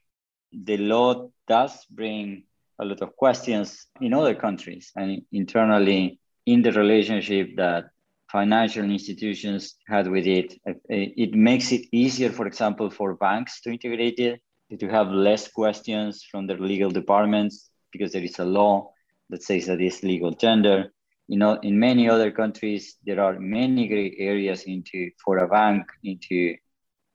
The 0.53 0.79
law 0.79 1.29
does 1.47 1.85
bring 1.91 2.45
a 2.79 2.85
lot 2.87 3.03
of 3.03 3.15
questions 3.17 3.87
in 4.01 4.15
other 4.15 4.35
countries 4.35 4.91
and 4.97 5.21
internally 5.33 6.19
in 6.47 6.63
the 6.63 6.73
relationship 6.73 7.57
that 7.57 7.91
financial 8.33 8.85
institutions 8.85 9.77
had 9.87 10.09
with 10.09 10.27
it. 10.27 10.55
It 10.89 11.35
makes 11.35 11.73
it 11.73 11.87
easier, 11.93 12.31
for 12.31 12.47
example, 12.47 12.89
for 12.89 13.15
banks 13.15 13.61
to 13.63 13.71
integrate 13.71 14.19
it, 14.19 14.41
to 14.81 14.89
have 14.89 15.11
less 15.11 15.49
questions 15.49 16.25
from 16.31 16.47
their 16.47 16.59
legal 16.59 16.91
departments 16.91 17.68
because 17.93 18.13
there 18.13 18.25
is 18.25 18.39
a 18.39 18.45
law 18.45 18.93
that 19.31 19.43
says 19.43 19.67
that 19.67 19.81
it's 19.81 20.03
legal 20.03 20.33
tender. 20.33 20.93
You 21.27 21.39
know, 21.39 21.59
in 21.63 21.79
many 21.79 22.09
other 22.09 22.31
countries, 22.31 22.97
there 23.05 23.21
are 23.21 23.39
many 23.39 23.89
gray 23.89 24.15
areas 24.19 24.63
into 24.63 25.11
for 25.23 25.39
a 25.39 25.49
bank 25.49 25.87
into 26.03 26.57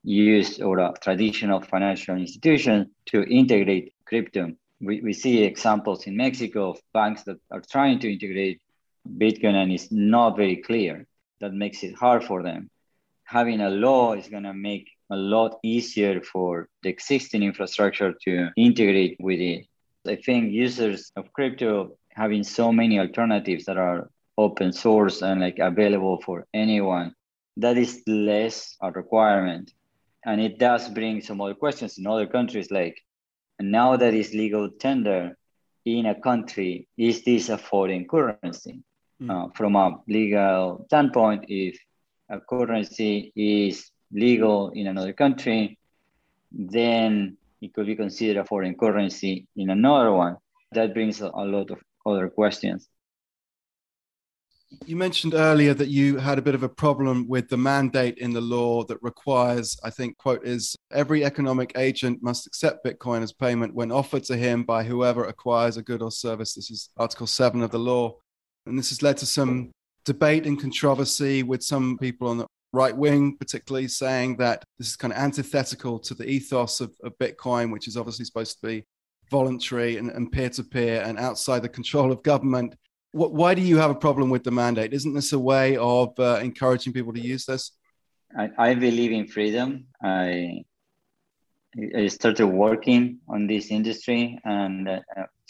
use 0.04 0.60
or 0.60 0.80
a 0.80 0.94
traditional 1.02 1.62
financial 1.62 2.16
institution 2.16 2.92
to 3.08 3.24
integrate 3.24 3.94
crypto. 4.06 4.52
We, 4.82 5.02
we 5.02 5.14
see 5.14 5.44
examples 5.44 6.06
in 6.08 6.18
Mexico 6.18 6.72
of 6.72 6.82
banks 6.94 7.24
that 7.24 7.38
are 7.52 7.62
trying 7.62 8.00
to 8.00 8.12
integrate 8.12 8.62
Bitcoin 9.08 9.56
and 9.56 9.72
it's 9.72 9.92
not 9.92 10.36
very 10.36 10.58
clear. 10.58 11.08
That 11.40 11.54
makes 11.54 11.84
it 11.84 11.96
hard 11.96 12.24
for 12.24 12.44
them. 12.44 12.70
Having 13.24 13.62
a 13.62 13.70
law 13.70 14.14
is 14.14 14.28
going 14.28 14.44
to 14.44 14.54
make 14.54 14.90
a 15.10 15.16
lot 15.16 15.60
easier 15.64 16.22
for 16.22 16.70
the 16.84 16.90
existing 16.90 17.44
infrastructure 17.44 18.14
to 18.26 18.50
integrate 18.58 19.18
with 19.20 19.40
it. 19.40 19.66
I 20.08 20.16
think 20.16 20.52
users 20.52 21.12
of 21.16 21.32
crypto 21.34 21.98
having 22.10 22.44
so 22.44 22.72
many 22.72 23.00
alternatives 23.00 23.66
that 23.66 23.78
are 23.78 24.10
open 24.38 24.72
source 24.74 25.22
and 25.22 25.42
like 25.42 25.60
available 25.60 26.22
for 26.22 26.46
anyone, 26.54 27.14
that 27.58 27.78
is 27.78 28.02
less 28.08 28.76
a 28.82 28.92
requirement. 28.92 29.74
And 30.26 30.42
it 30.42 30.58
does 30.58 30.90
bring 30.90 31.22
some 31.22 31.42
other 31.42 31.54
questions 31.54 31.98
in 31.98 32.08
other 32.08 32.28
countries 32.28 32.72
like 32.72 32.98
now 33.60 33.98
that 33.98 34.14
is 34.14 34.34
legal 34.34 34.70
tender 34.70 35.38
in 35.86 36.06
a 36.06 36.20
country, 36.20 36.88
is 36.98 37.24
this 37.24 37.50
a 37.50 37.58
foreign 37.58 38.08
currency? 38.08 38.84
mm. 39.24 39.32
uh, 39.32 39.50
from 39.56 39.76
a 39.76 40.00
legal 40.08 40.86
standpoint, 40.88 41.46
if 41.48 41.78
a 42.30 42.40
currency 42.40 43.32
is 43.36 43.92
legal 44.12 44.70
in 44.70 44.88
another 44.88 45.14
country, 45.14 45.78
then 46.52 47.38
it 47.64 47.74
could 47.74 47.88
be 47.88 47.96
considered 47.96 48.42
a 48.42 48.46
foreign 48.46 48.76
currency 48.76 49.48
in 49.56 49.70
another 49.70 50.12
one. 50.12 50.36
That 50.74 50.94
brings 50.94 51.22
a, 51.22 51.30
lot 51.30 51.72
of 51.72 51.80
other 52.06 52.28
questions. 52.28 52.90
You 54.86 54.98
mentioned 54.98 55.34
earlier 55.34 55.74
that 55.76 55.88
you 55.88 56.18
had 56.18 56.38
a 56.38 56.42
bit 56.42 56.56
of 56.56 56.64
a 56.64 56.68
problem 56.68 57.26
with 57.30 57.48
the 57.48 57.58
mandate 57.58 58.18
in 58.18 58.34
the 58.34 58.42
law 58.42 58.84
that 58.86 58.98
requires, 59.02 59.78
I 59.82 59.92
think, 59.92 60.18
quote, 60.18 60.46
is 60.46 60.76
every 60.92 61.24
economic 61.24 61.72
agent 61.78 62.22
must 62.22 62.48
accept 62.48 62.84
Bitcoin 62.84 63.22
as 63.22 63.32
payment 63.32 63.74
when 63.74 63.92
offered 63.92 64.24
to 64.26 64.36
him 64.36 64.64
by 64.64 64.84
whoever 64.84 65.26
acquires 65.26 65.78
a 65.78 65.84
good 65.84 66.02
or 66.02 66.12
service. 66.12 66.56
This 66.56 66.70
is 66.70 66.90
Article 66.98 67.28
7 67.28 67.62
of 67.62 67.72
the 67.72 67.80
law. 67.80 68.18
And 68.66 68.78
this 68.78 68.90
has 68.90 69.02
led 69.02 69.18
to 69.18 69.26
some 69.26 69.72
debate 70.04 70.46
and 70.46 70.60
controversy 70.60 71.44
with 71.44 71.64
some 71.64 71.98
people 71.98 72.28
on 72.28 72.40
the 72.40 72.48
right 72.74 72.96
wing, 72.96 73.38
particularly 73.38 73.88
saying 73.88 74.36
that 74.38 74.66
this 74.78 74.90
is 74.90 74.96
kind 74.96 75.14
of 75.14 75.20
antithetical 75.20 76.00
to 76.00 76.14
the 76.16 76.28
ethos 76.28 76.82
of, 76.82 76.92
of 77.04 77.18
Bitcoin, 77.20 77.72
which 77.72 77.88
is 77.88 77.96
obviously 77.96 78.26
supposed 78.26 78.60
to 78.60 78.68
be 78.68 78.86
voluntary 79.30 79.98
and 79.98 80.32
peer 80.32 80.50
to 80.50 80.64
peer 80.64 81.02
and 81.04 81.18
outside 81.18 81.62
the 81.62 81.70
control 81.70 82.12
of 82.12 82.22
government. 82.24 82.76
What, 83.12 83.32
why 83.34 83.54
do 83.54 83.62
you 83.62 83.78
have 83.78 83.92
a 83.92 83.96
problem 83.96 84.30
with 84.32 84.44
the 84.44 84.52
mandate? 84.52 84.94
Isn't 84.94 85.14
this 85.14 85.34
a 85.34 85.40
way 85.40 85.78
of 85.78 86.20
uh, 86.20 86.40
encouraging 86.42 86.94
people 86.94 87.14
to 87.14 87.22
use 87.22 87.46
this? 87.46 87.72
I, 88.38 88.50
I 88.58 88.74
believe 88.74 89.12
in 89.12 89.28
freedom. 89.28 89.86
I 90.02 90.64
I 91.96 92.08
started 92.08 92.48
working 92.48 93.20
on 93.28 93.48
this 93.48 93.72
industry 93.72 94.40
and 94.44 94.88
uh, 94.88 95.00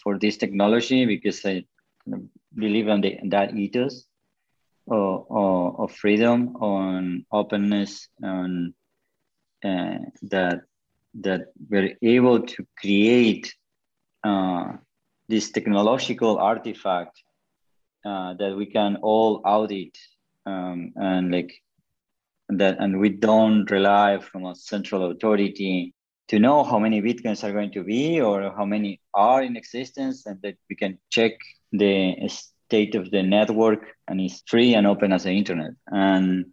for 0.02 0.18
this 0.18 0.38
technology 0.38 1.06
because 1.06 1.46
I 1.46 1.66
believe 2.56 2.88
in, 2.88 3.02
the, 3.02 3.20
that 3.26 3.58
ethos 3.58 4.06
of, 4.88 5.92
freedom, 5.92 6.56
on 6.58 7.26
openness, 7.32 8.08
on 8.24 8.74
uh, 9.64 9.98
that 10.24 10.62
that 11.16 11.54
we're 11.70 11.96
able 12.02 12.42
to 12.42 12.66
create 12.78 13.54
uh, 14.24 14.74
this 15.30 15.52
technological 15.52 16.38
artifact 16.38 17.22
uh, 18.06 18.34
that 18.34 18.56
we 18.58 18.66
can 18.66 18.98
all 18.98 19.42
audit 19.46 19.98
um, 20.46 20.92
and 20.96 21.32
like 21.32 21.54
that 22.50 22.78
and 22.80 23.00
we 23.00 23.10
don't 23.10 23.70
rely 23.72 24.20
from 24.20 24.46
a 24.46 24.56
central 24.56 25.12
authority 25.12 25.94
to 26.28 26.40
know 26.40 26.64
how 26.64 26.80
many 26.80 27.02
bitcoins 27.02 27.44
are 27.44 27.54
going 27.54 27.72
to 27.72 27.84
be 27.84 28.20
or 28.20 28.54
how 28.56 28.66
many 28.66 29.00
are 29.14 29.44
in 29.44 29.56
existence 29.56 30.26
and 30.26 30.42
that 30.42 30.56
we 30.70 30.76
can 30.76 30.98
check 31.10 31.34
the 31.72 32.14
state 32.68 32.96
of 32.96 33.10
the 33.12 33.24
network 33.24 33.86
and 34.08 34.20
it's 34.22 34.44
free 34.48 34.74
and 34.76 34.88
open 34.88 35.12
as 35.12 35.24
the 35.24 35.32
internet 35.32 35.72
and 35.88 36.46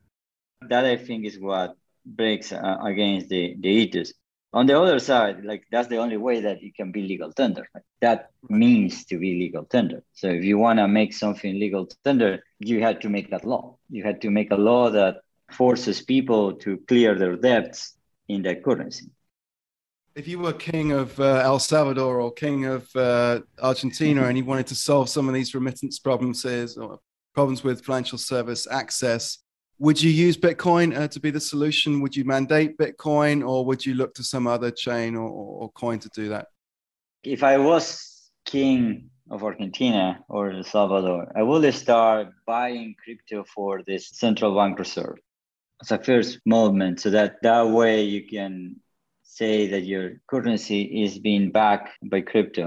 that 0.68 0.84
i 0.84 0.96
think 0.96 1.24
is 1.24 1.38
what 1.38 1.76
breaks 2.04 2.52
uh, 2.52 2.76
against 2.84 3.28
the, 3.28 3.56
the 3.60 3.68
ethos 3.68 4.12
on 4.52 4.66
the 4.66 4.78
other 4.78 4.98
side, 4.98 5.44
like 5.44 5.64
that's 5.70 5.88
the 5.88 5.98
only 5.98 6.16
way 6.16 6.40
that 6.40 6.62
it 6.62 6.74
can 6.74 6.90
be 6.90 7.02
legal 7.02 7.32
tender. 7.32 7.68
That 8.00 8.30
means 8.48 9.04
to 9.06 9.18
be 9.18 9.34
legal 9.34 9.64
tender. 9.64 10.02
So 10.14 10.28
if 10.28 10.44
you 10.44 10.58
want 10.58 10.80
to 10.80 10.88
make 10.88 11.12
something 11.12 11.58
legal 11.58 11.88
tender, 12.04 12.42
you 12.58 12.80
had 12.80 13.00
to 13.02 13.08
make 13.08 13.30
that 13.30 13.44
law. 13.44 13.76
You 13.90 14.02
had 14.02 14.20
to 14.22 14.30
make 14.30 14.50
a 14.50 14.56
law 14.56 14.90
that 14.90 15.18
forces 15.52 16.02
people 16.02 16.54
to 16.54 16.78
clear 16.88 17.16
their 17.16 17.36
debts 17.36 17.94
in 18.28 18.42
that 18.42 18.64
currency. 18.64 19.10
If 20.16 20.26
you 20.26 20.40
were 20.40 20.52
king 20.52 20.90
of 20.92 21.18
uh, 21.20 21.42
El 21.44 21.60
Salvador 21.60 22.20
or 22.20 22.32
king 22.32 22.64
of 22.64 22.88
uh, 22.96 23.40
Argentina 23.62 24.24
and 24.24 24.36
you 24.36 24.44
wanted 24.44 24.66
to 24.68 24.74
solve 24.74 25.08
some 25.08 25.28
of 25.28 25.34
these 25.34 25.54
remittance 25.54 26.00
problems 26.00 26.44
or 26.76 26.98
problems 27.32 27.62
with 27.62 27.84
financial 27.84 28.18
service 28.18 28.66
access, 28.70 29.38
would 29.78 30.02
you 30.02 30.10
use 30.10 30.36
Bitcoin 30.36 30.96
uh, 30.96 31.08
to 31.08 31.20
be 31.20 31.30
the 31.30 31.40
solution? 31.40 32.00
Would 32.00 32.16
you 32.16 32.24
mandate 32.24 32.76
Bitcoin 32.76 33.46
or 33.48 33.64
would 33.64 33.86
you 33.86 33.94
look 33.94 34.12
to 34.14 34.24
some 34.24 34.46
other 34.46 34.70
chain 34.70 35.14
or, 35.14 35.28
or 35.28 35.70
coin 35.72 36.00
to 36.00 36.08
do 36.14 36.28
that? 36.28 36.48
If 37.22 37.44
I 37.44 37.56
was 37.58 38.30
king 38.44 39.10
of 39.30 39.44
Argentina 39.44 40.24
or 40.28 40.50
El 40.50 40.64
Salvador, 40.64 41.30
I 41.36 41.42
would 41.42 41.72
start 41.72 42.28
buying 42.46 42.96
crypto 43.02 43.44
for 43.44 43.82
this 43.86 44.08
central 44.08 44.56
bank 44.56 44.78
reserve 44.78 45.18
as 45.80 45.92
a 45.92 45.98
first 45.98 46.40
movement 46.44 47.00
so 47.00 47.10
that 47.10 47.36
that 47.42 47.68
way 47.68 48.02
you 48.02 48.26
can 48.26 48.76
say 49.40 49.56
that 49.72 49.84
your 49.92 50.06
currency 50.32 50.80
is 51.04 51.18
being 51.18 51.50
backed 51.50 51.90
by 52.12 52.20
crypto. 52.32 52.66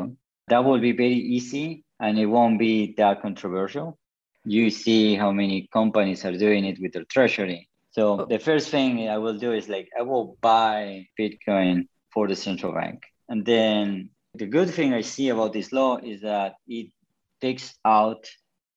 That 0.51 0.63
will 0.65 0.79
be 0.79 0.93
very 1.05 1.21
easy 1.37 1.67
and 1.99 2.13
it 2.23 2.29
won't 2.35 2.57
be 2.67 2.93
that 2.97 3.21
controversial 3.21 3.97
you 4.45 4.69
see 4.69 5.15
how 5.15 5.31
many 5.31 5.67
companies 5.71 6.25
are 6.25 6.37
doing 6.37 6.65
it 6.65 6.79
with 6.79 6.93
their 6.93 7.05
treasury. 7.05 7.69
So 7.91 8.21
oh. 8.21 8.25
the 8.25 8.39
first 8.39 8.69
thing 8.69 9.07
I 9.09 9.17
will 9.17 9.37
do 9.37 9.51
is 9.53 9.69
like 9.69 9.89
I 9.97 10.01
will 10.01 10.37
buy 10.41 11.07
Bitcoin 11.19 11.87
for 12.13 12.27
the 12.27 12.35
central 12.35 12.73
bank. 12.73 13.03
And 13.29 13.45
then 13.45 14.09
the 14.35 14.45
good 14.45 14.69
thing 14.69 14.93
I 14.93 15.01
see 15.01 15.29
about 15.29 15.53
this 15.53 15.71
law 15.71 15.97
is 15.97 16.21
that 16.21 16.55
it 16.67 16.91
takes 17.39 17.73
out 17.85 18.29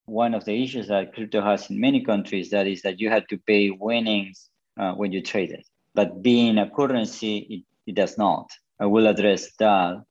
one 0.04 0.34
of 0.34 0.44
the 0.44 0.62
issues 0.62 0.88
that 0.88 1.14
crypto 1.14 1.42
has 1.42 1.68
in 1.68 1.80
many 1.80 2.04
countries 2.04 2.50
that 2.50 2.66
is 2.66 2.82
that 2.82 3.00
you 3.00 3.10
had 3.10 3.28
to 3.30 3.38
pay 3.38 3.70
winnings 3.70 4.48
uh, 4.78 4.92
when 4.92 5.12
you 5.12 5.20
trade 5.20 5.50
it. 5.50 5.66
But 5.94 6.22
being 6.22 6.58
a 6.58 6.70
currency, 6.70 7.38
it, 7.38 7.62
it 7.86 7.94
does 7.94 8.18
not. 8.18 8.50
I 8.80 8.86
will 8.86 9.06
address 9.06 9.52
that. 9.58 10.02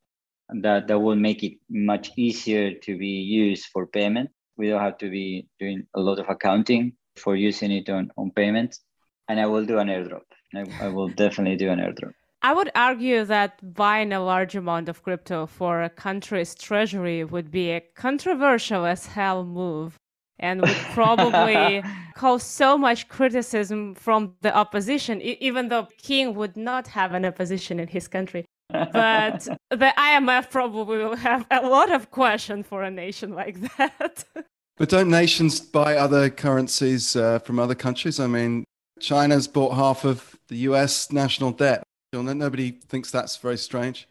That 0.62 0.88
that 0.88 1.00
will 1.00 1.16
make 1.16 1.44
it 1.44 1.54
much 1.70 2.12
easier 2.18 2.74
to 2.74 2.98
be 2.98 3.08
used 3.08 3.66
for 3.74 3.88
payment 3.88 4.30
we 4.58 4.70
don't 4.70 4.82
have 4.82 4.98
to 5.00 5.10
be 5.10 5.48
doing 5.60 5.86
a 5.96 6.00
lot 6.00 6.20
of 6.20 6.30
accounting 6.30 6.94
for 7.16 7.36
using 7.36 7.72
it 7.72 7.90
on, 7.90 8.12
on 8.18 8.32
payments. 8.32 8.82
And 9.28 9.40
I 9.40 9.46
will 9.48 9.66
do 9.66 9.80
an 9.80 9.88
airdrop. 9.88 10.22
I, 10.56 10.66
I 10.86 10.88
will 10.90 11.10
definitely 11.10 11.58
do 11.58 11.70
an 11.70 11.80
airdrop. 11.80 12.14
I 12.42 12.54
would 12.54 12.70
argue 12.76 13.26
that 13.26 13.74
buying 13.74 14.14
a 14.14 14.24
large 14.24 14.56
amount 14.56 14.88
of 14.88 15.02
crypto 15.02 15.48
for 15.48 15.82
a 15.82 15.90
country's 15.90 16.54
treasury 16.54 17.24
would 17.24 17.50
be 17.50 17.72
a 17.72 17.82
controversial 17.82 18.86
as 18.86 19.08
hell 19.08 19.44
move 19.44 19.98
and 20.40 20.62
would 20.62 20.78
probably 20.94 21.84
cause 22.16 22.44
so 22.44 22.78
much 22.78 23.08
criticism 23.08 23.96
from 23.96 24.36
the 24.42 24.56
opposition, 24.56 25.22
even 25.22 25.70
though 25.70 25.88
King 25.98 26.36
would 26.36 26.56
not 26.56 26.88
have 26.90 27.14
an 27.14 27.26
opposition 27.26 27.80
in 27.80 27.88
his 27.88 28.08
country 28.08 28.46
but 28.70 29.48
the 29.70 29.94
IMF 29.98 30.50
probably 30.50 30.98
will 30.98 31.16
have 31.16 31.46
a 31.52 31.68
lot 31.68 31.92
of 31.92 32.12
questions 32.12 32.66
for 32.68 32.84
a 32.84 32.92
nation 32.92 33.34
like 33.34 33.60
that. 33.78 34.26
but 34.78 34.90
don't 34.90 35.10
nations 35.10 35.60
buy 35.60 35.98
other 35.98 36.30
currencies 36.30 37.16
uh, 37.16 37.40
from 37.40 37.60
other 37.60 37.76
countries? 37.76 38.20
I 38.20 38.28
mean, 38.28 38.64
China's 39.00 39.48
bought 39.48 39.76
half 39.76 40.06
of 40.06 40.36
the 40.48 40.58
US 40.70 41.12
national 41.12 41.52
debt. 41.52 41.84
Nobody 42.14 42.72
thinks 42.72 43.12
that's 43.12 43.36
very 43.38 43.58
strange. 43.58 44.08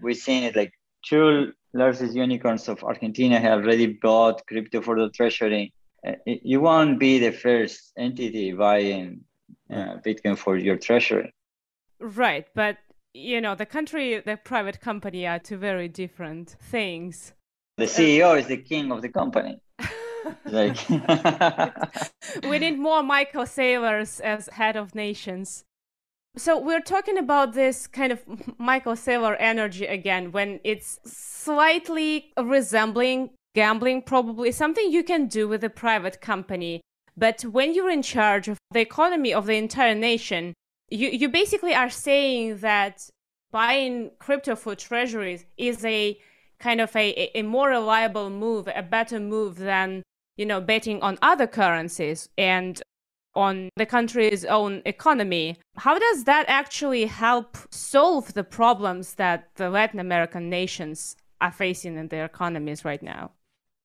We've 0.00 0.16
seen 0.16 0.42
it 0.42 0.56
like 0.56 0.72
two 1.04 1.52
largest 1.76 2.14
unicorns 2.14 2.68
of 2.68 2.82
Argentina 2.82 3.38
have 3.38 3.60
already 3.60 3.86
bought 3.86 4.46
crypto 4.46 4.80
for 4.80 4.98
the 4.98 5.10
treasury. 5.10 5.72
Uh, 6.06 6.12
you 6.26 6.60
won't 6.60 6.98
be 6.98 7.18
the 7.18 7.32
first 7.32 7.92
entity 7.96 8.52
buying 8.52 9.20
uh, 9.70 9.96
Bitcoin 10.04 10.36
for 10.36 10.56
your 10.56 10.76
treasury. 10.76 11.32
Right, 12.00 12.46
but 12.54 12.78
you 13.14 13.40
know, 13.40 13.54
the 13.54 13.66
country, 13.66 14.20
the 14.20 14.36
private 14.36 14.80
company 14.80 15.26
are 15.26 15.38
two 15.38 15.56
very 15.56 15.88
different 15.88 16.56
things. 16.60 17.32
The 17.78 17.84
CEO 17.84 18.38
is 18.38 18.46
the 18.46 18.58
king 18.58 18.92
of 18.92 19.02
the 19.02 19.08
company. 19.08 19.58
like 20.44 20.88
we 22.48 22.58
need 22.58 22.78
more 22.78 23.02
Michael 23.02 23.44
Saylors 23.44 24.20
as 24.20 24.48
head 24.52 24.76
of 24.76 24.94
nations. 24.94 25.64
So 26.38 26.58
we're 26.58 26.80
talking 26.80 27.16
about 27.16 27.54
this 27.54 27.86
kind 27.86 28.12
of 28.12 28.22
Michael 28.58 28.92
Saylor 28.92 29.36
energy 29.38 29.86
again 29.86 30.32
when 30.32 30.60
it's 30.64 30.98
slightly 31.04 32.32
resembling 32.38 33.30
gambling 33.54 34.02
probably 34.02 34.52
something 34.52 34.92
you 34.92 35.02
can 35.02 35.28
do 35.28 35.48
with 35.48 35.64
a 35.64 35.70
private 35.70 36.20
company. 36.20 36.82
But 37.16 37.40
when 37.40 37.72
you're 37.74 37.88
in 37.88 38.02
charge 38.02 38.48
of 38.48 38.58
the 38.70 38.80
economy 38.80 39.32
of 39.32 39.46
the 39.46 39.56
entire 39.56 39.94
nation 39.94 40.52
you 40.90 41.08
you 41.08 41.28
basically 41.28 41.74
are 41.74 41.90
saying 41.90 42.58
that 42.58 43.08
buying 43.50 44.10
crypto 44.18 44.54
for 44.56 44.74
treasuries 44.74 45.44
is 45.56 45.84
a 45.84 46.18
kind 46.58 46.80
of 46.80 46.94
a, 46.96 47.30
a 47.38 47.42
more 47.42 47.68
reliable 47.70 48.30
move, 48.30 48.68
a 48.74 48.82
better 48.82 49.20
move 49.20 49.56
than 49.56 50.02
you 50.36 50.46
know 50.46 50.60
betting 50.60 51.00
on 51.02 51.18
other 51.22 51.46
currencies. 51.46 52.28
And 52.38 52.82
on 53.36 53.68
the 53.76 53.86
country's 53.86 54.44
own 54.44 54.82
economy. 54.84 55.56
How 55.76 55.98
does 55.98 56.24
that 56.24 56.46
actually 56.48 57.04
help 57.06 57.56
solve 57.70 58.34
the 58.34 58.44
problems 58.44 59.14
that 59.14 59.48
the 59.56 59.70
Latin 59.70 60.00
American 60.00 60.50
nations 60.50 61.16
are 61.40 61.52
facing 61.52 61.96
in 61.96 62.08
their 62.08 62.24
economies 62.24 62.84
right 62.84 63.02
now? 63.02 63.30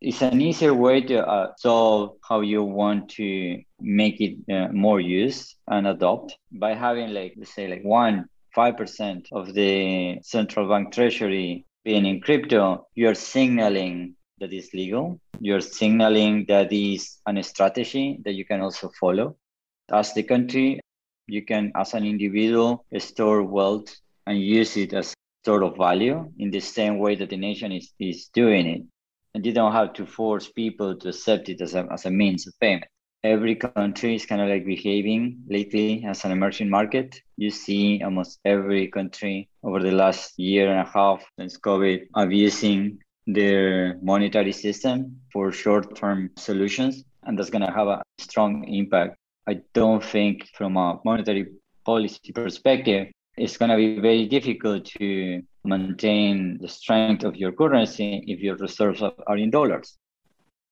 it's 0.01 0.23
an 0.23 0.41
easier 0.41 0.73
way 0.73 0.99
to 0.99 1.25
uh, 1.25 1.51
solve 1.57 2.17
how 2.27 2.41
you 2.41 2.63
want 2.63 3.07
to 3.07 3.61
make 3.79 4.19
it 4.19 4.35
uh, 4.51 4.67
more 4.73 4.99
used 4.99 5.55
and 5.67 5.85
adopt 5.87 6.37
by 6.51 6.73
having 6.73 7.13
like 7.13 7.33
let's 7.37 7.53
say 7.53 7.67
like 7.67 7.83
one 7.83 8.25
five 8.53 8.75
percent 8.75 9.29
of 9.31 9.53
the 9.53 10.17
central 10.23 10.67
bank 10.67 10.91
treasury 10.91 11.65
being 11.85 12.05
in 12.05 12.19
crypto 12.19 12.87
you're 12.95 13.13
signaling 13.13 14.15
that 14.41 14.51
is 14.51 14.73
legal. 14.73 15.19
You're 15.39 15.61
signaling 15.61 16.45
that 16.49 16.73
is 16.73 17.19
a 17.25 17.43
strategy 17.43 18.19
that 18.25 18.33
you 18.33 18.43
can 18.43 18.59
also 18.61 18.91
follow. 18.99 19.37
As 19.91 20.13
the 20.13 20.23
country, 20.23 20.81
you 21.27 21.43
can, 21.45 21.71
as 21.75 21.93
an 21.93 22.05
individual, 22.05 22.85
store 22.97 23.43
wealth 23.43 23.95
and 24.27 24.39
use 24.39 24.75
it 24.77 24.93
as 24.93 25.13
store 25.43 25.63
of 25.63 25.77
value 25.77 26.29
in 26.37 26.51
the 26.51 26.59
same 26.59 26.99
way 26.99 27.15
that 27.15 27.29
the 27.29 27.37
nation 27.37 27.71
is, 27.71 27.93
is 27.99 28.29
doing 28.33 28.67
it. 28.67 28.81
And 29.33 29.45
you 29.45 29.53
don't 29.53 29.71
have 29.71 29.93
to 29.93 30.05
force 30.05 30.51
people 30.51 30.97
to 30.97 31.09
accept 31.09 31.47
it 31.47 31.61
as 31.61 31.73
a, 31.73 31.87
as 31.91 32.05
a 32.05 32.11
means 32.11 32.47
of 32.47 32.59
payment 32.59 32.85
every 33.23 33.55
country 33.55 34.15
is 34.15 34.25
kind 34.25 34.41
of 34.41 34.49
like 34.49 34.65
behaving 34.65 35.43
lately 35.47 36.03
as 36.05 36.25
an 36.25 36.31
emerging 36.31 36.69
market. 36.69 37.21
You 37.37 37.51
see 37.51 38.01
almost 38.03 38.39
every 38.45 38.87
country 38.87 39.49
over 39.63 39.79
the 39.79 39.91
last 39.91 40.37
year 40.39 40.71
and 40.71 40.87
a 40.87 40.91
half 40.91 41.23
since 41.37 41.57
COVID 41.59 42.07
abusing 42.15 42.99
their 43.27 43.97
monetary 44.01 44.51
system 44.51 45.21
for 45.31 45.51
short 45.51 45.95
term 45.95 46.29
solutions. 46.37 47.03
And 47.23 47.37
that's 47.37 47.49
going 47.49 47.65
to 47.65 47.71
have 47.71 47.87
a 47.87 48.01
strong 48.17 48.67
impact. 48.67 49.15
I 49.47 49.61
don't 49.73 50.03
think, 50.03 50.47
from 50.53 50.77
a 50.77 50.99
monetary 51.03 51.47
policy 51.85 52.31
perspective, 52.33 53.11
it's 53.37 53.57
going 53.57 53.69
to 53.69 53.77
be 53.77 53.99
very 53.99 54.25
difficult 54.27 54.85
to 54.85 55.41
maintain 55.63 56.57
the 56.59 56.67
strength 56.67 57.23
of 57.23 57.35
your 57.35 57.51
currency 57.51 58.23
if 58.27 58.39
your 58.39 58.55
reserves 58.57 59.01
are 59.01 59.37
in 59.37 59.49
dollars. 59.51 59.97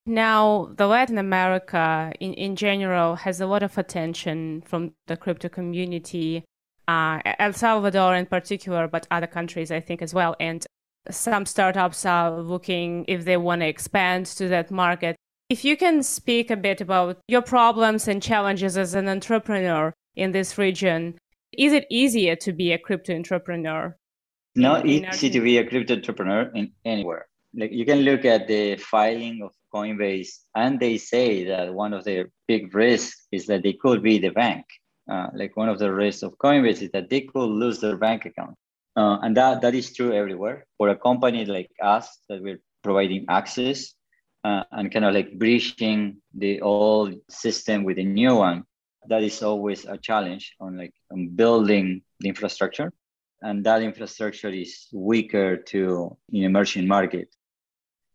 Now, 0.06 0.70
the 0.76 0.86
Latin 0.86 1.18
America 1.18 2.12
in, 2.20 2.34
in 2.34 2.56
general 2.56 3.16
has 3.16 3.40
a 3.40 3.46
lot 3.46 3.62
of 3.62 3.76
attention 3.78 4.62
from 4.62 4.92
the 5.06 5.16
crypto 5.16 5.48
community, 5.48 6.44
uh, 6.88 7.20
El 7.38 7.52
Salvador 7.52 8.16
in 8.16 8.26
particular, 8.26 8.88
but 8.88 9.06
other 9.10 9.26
countries, 9.26 9.70
I 9.70 9.80
think, 9.80 10.02
as 10.02 10.14
well. 10.14 10.34
And 10.40 10.66
some 11.08 11.46
startups 11.46 12.04
are 12.04 12.40
looking 12.40 13.04
if 13.08 13.24
they 13.24 13.36
want 13.36 13.62
to 13.62 13.66
expand 13.66 14.26
to 14.26 14.48
that 14.48 14.70
market. 14.70 15.16
If 15.48 15.64
you 15.64 15.76
can 15.76 16.02
speak 16.02 16.50
a 16.50 16.56
bit 16.56 16.80
about 16.80 17.18
your 17.26 17.42
problems 17.42 18.06
and 18.06 18.22
challenges 18.22 18.76
as 18.76 18.94
an 18.94 19.08
entrepreneur 19.08 19.92
in 20.14 20.32
this 20.32 20.58
region, 20.58 21.18
is 21.56 21.72
it 21.72 21.86
easier 21.90 22.36
to 22.36 22.52
be 22.52 22.72
a 22.72 22.78
crypto 22.78 23.14
entrepreneur? 23.14 23.96
Not 24.54 24.86
easy 24.86 25.30
to 25.30 25.40
be 25.40 25.58
a 25.58 25.66
crypto 25.66 25.94
entrepreneur 25.94 26.50
in 26.54 26.72
anywhere. 26.84 27.26
Like 27.54 27.72
you 27.72 27.84
can 27.84 28.00
look 28.00 28.24
at 28.24 28.46
the 28.46 28.76
filing 28.76 29.42
of 29.42 29.52
Coinbase, 29.74 30.38
and 30.54 30.78
they 30.78 30.98
say 30.98 31.44
that 31.44 31.74
one 31.74 31.92
of 31.92 32.04
their 32.04 32.30
big 32.46 32.74
risks 32.74 33.26
is 33.32 33.46
that 33.46 33.62
they 33.62 33.72
could 33.72 34.02
be 34.02 34.18
the 34.18 34.30
bank. 34.30 34.64
Uh, 35.10 35.28
like 35.34 35.56
one 35.56 35.68
of 35.68 35.78
the 35.78 35.92
risks 35.92 36.22
of 36.22 36.36
Coinbase 36.38 36.82
is 36.82 36.90
that 36.92 37.10
they 37.10 37.22
could 37.22 37.48
lose 37.48 37.80
their 37.80 37.96
bank 37.96 38.26
account. 38.26 38.54
Uh, 38.96 39.18
and 39.22 39.36
that, 39.36 39.60
that 39.62 39.74
is 39.74 39.94
true 39.94 40.12
everywhere. 40.12 40.66
For 40.78 40.88
a 40.88 40.96
company 40.96 41.44
like 41.44 41.70
us 41.82 42.18
that 42.28 42.42
we're 42.42 42.60
providing 42.82 43.26
access 43.28 43.94
uh, 44.44 44.64
and 44.72 44.92
kind 44.92 45.04
of 45.04 45.14
like 45.14 45.38
bridging 45.38 46.20
the 46.34 46.60
old 46.60 47.14
system 47.28 47.84
with 47.84 47.98
a 47.98 48.04
new 48.04 48.36
one, 48.36 48.64
that 49.08 49.22
is 49.22 49.42
always 49.42 49.84
a 49.84 49.96
challenge 49.96 50.54
on 50.60 50.76
like 50.76 50.92
on 51.10 51.28
building 51.28 52.02
the 52.20 52.28
infrastructure. 52.28 52.92
And 53.42 53.64
that 53.64 53.82
infrastructure 53.82 54.50
is 54.50 54.88
weaker 54.92 55.56
to 55.56 56.16
in 56.32 56.44
emerging 56.44 56.86
market. 56.86 57.34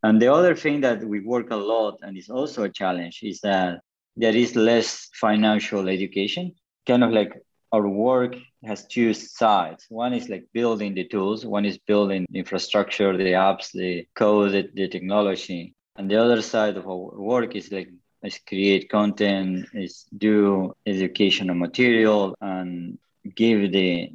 And 0.04 0.22
the 0.22 0.32
other 0.32 0.56
thing 0.56 0.82
that 0.82 1.04
we 1.04 1.22
work 1.22 1.50
a 1.50 1.56
lot 1.56 1.98
and 2.04 2.16
is 2.16 2.30
also 2.30 2.64
a 2.64 2.70
challenge 2.70 3.22
is 3.24 3.40
that 3.42 3.80
there 4.16 4.36
is 4.36 4.56
less 4.56 5.10
financial 5.20 5.90
education. 5.90 6.54
Kind 6.86 7.04
of 7.04 7.12
like 7.12 7.34
our 7.76 7.88
work 7.88 8.34
has 8.64 8.88
two 8.88 9.14
sides. 9.14 9.86
One 9.90 10.14
is 10.14 10.30
like 10.30 10.46
building 10.54 10.94
the 10.94 11.06
tools, 11.14 11.46
one 11.46 11.66
is 11.66 11.78
building 11.78 12.26
the 12.30 12.40
infrastructure, 12.40 13.16
the 13.18 13.34
apps, 13.50 13.72
the 13.72 14.08
code, 14.16 14.52
the, 14.54 14.70
the 14.74 14.88
technology. 14.88 15.76
And 15.98 16.10
the 16.10 16.22
other 16.24 16.42
side 16.42 16.78
of 16.78 16.86
our 16.88 17.10
work 17.34 17.56
is 17.56 17.72
like 17.72 17.90
is 18.24 18.40
create 18.48 18.90
content, 18.90 19.68
is 19.74 20.06
do 20.18 20.74
educational 20.86 21.56
material 21.56 22.36
and 22.42 22.98
give 23.36 23.72
the 23.72 24.12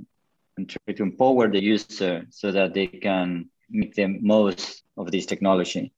try 0.68 0.92
to 0.94 1.02
empower 1.02 1.48
the 1.48 1.62
user 1.62 2.26
so 2.30 2.52
that 2.52 2.74
they 2.74 2.86
can 2.86 3.48
make 3.70 3.94
the 3.94 4.06
most 4.06 4.82
of 4.96 5.10
this 5.10 5.26
technology. 5.26 5.92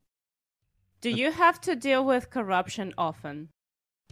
Do 1.01 1.11
you 1.11 1.33
have 1.33 1.61
to 1.63 1.75
deal 1.75 2.05
with 2.05 2.31
corruption 2.31 2.95
often? 2.97 3.49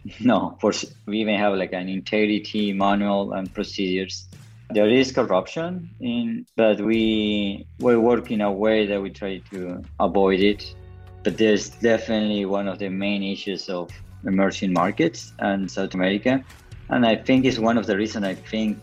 No, 0.21 0.57
for 0.61 0.73
we 1.07 1.21
even 1.21 1.39
have 1.39 1.55
like 1.55 1.73
an 1.73 1.89
integrity 1.89 2.73
manual 2.73 3.33
and 3.33 3.53
procedures. 3.53 4.29
There 4.73 4.89
is 4.89 5.13
corruption 5.13 5.91
in, 6.01 6.47
but 6.57 6.81
we 6.81 7.67
we 7.79 7.97
work 7.97 8.31
in 8.31 8.41
a 8.41 8.53
way 8.53 8.87
that 8.87 9.03
we 9.03 9.11
try 9.11 9.43
to 9.51 9.85
avoid 9.99 10.41
it. 10.41 10.75
But 11.23 11.37
there's 11.37 11.69
definitely 11.69 12.47
one 12.47 12.67
of 12.69 12.79
the 12.79 12.89
main 12.89 13.23
issues 13.23 13.69
of 13.69 13.91
emerging 14.25 14.73
markets 14.73 15.33
and 15.39 15.71
South 15.71 15.95
America, 15.95 16.43
and 16.89 17.05
I 17.05 17.17
think 17.17 17.45
it's 17.45 17.59
one 17.59 17.77
of 17.77 17.87
the 17.87 17.97
reasons 17.97 18.25
I 18.25 18.35
think 18.35 18.79